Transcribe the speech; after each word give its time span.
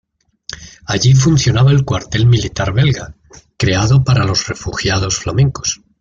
Allí 0.85 1.13
funcionaba 1.13 1.69
el 1.69 1.85
cuartel 1.85 2.25
militar 2.25 2.73
belga, 2.73 3.13
creado 3.55 4.03
para 4.03 4.25
los 4.25 4.47
refugiados 4.47 5.19
flamencos. 5.19 5.83